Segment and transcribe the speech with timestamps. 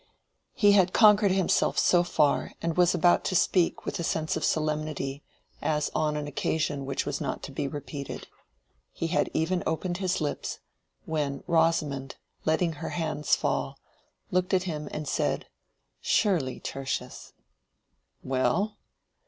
[0.55, 4.43] He had conquered himself so far, and was about to speak with a sense of
[4.43, 5.21] solemnity,
[5.61, 8.27] as on an occasion which was not to be repeated.
[8.91, 10.57] He had even opened his lips,
[11.05, 13.77] when Rosamond, letting her hands fall,
[14.31, 15.45] looked at him and said—
[15.99, 17.33] "Surely, Tertius—"
[18.23, 18.79] "Well?"